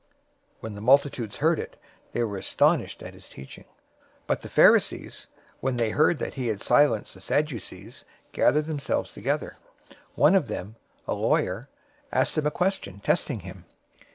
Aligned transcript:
022:033 0.01 0.07
When 0.61 0.73
the 0.73 0.81
multitudes 0.81 1.37
heard 1.37 1.59
it, 1.59 1.75
they 2.11 2.23
were 2.23 2.37
astonished 2.37 3.03
at 3.03 3.13
his 3.13 3.29
teaching. 3.29 3.65
022:034 3.65 3.69
But 4.25 4.41
the 4.41 4.49
Pharisees, 4.49 5.27
when 5.59 5.75
they 5.75 5.91
heard 5.91 6.17
that 6.17 6.33
he 6.33 6.47
had 6.47 6.63
silenced 6.63 7.13
the 7.13 7.21
Sadducees, 7.21 8.05
gathered 8.31 8.65
themselves 8.65 9.11
together. 9.13 9.57
022:035 9.89 9.95
One 10.15 10.33
of 10.33 10.47
them, 10.47 10.75
a 11.07 11.13
lawyer, 11.13 11.69
asked 12.11 12.35
him 12.35 12.47
a 12.47 12.49
question, 12.49 13.01
testing 13.01 13.41
him. 13.41 13.63